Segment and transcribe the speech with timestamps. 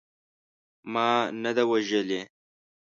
[0.93, 1.07] ما
[1.43, 2.21] نه ده وژلې.